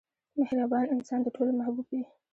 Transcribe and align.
•مهربان 0.39 0.85
انسان 0.95 1.19
د 1.23 1.27
ټولو 1.35 1.51
محبوب 1.59 1.87
وي. 1.91 2.03